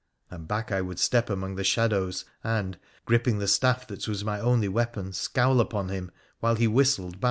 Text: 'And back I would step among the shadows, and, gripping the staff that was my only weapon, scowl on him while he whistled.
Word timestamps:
'And 0.31 0.47
back 0.47 0.71
I 0.71 0.81
would 0.81 0.97
step 0.97 1.29
among 1.29 1.57
the 1.57 1.63
shadows, 1.63 2.25
and, 2.43 2.79
gripping 3.05 3.37
the 3.37 3.47
staff 3.47 3.85
that 3.85 4.07
was 4.07 4.25
my 4.25 4.39
only 4.39 4.67
weapon, 4.67 5.13
scowl 5.13 5.61
on 5.61 5.89
him 5.89 6.09
while 6.39 6.55
he 6.55 6.65
whistled. 6.65 7.17